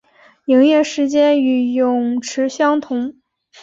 [0.45, 3.21] 营业时间与泳池相同。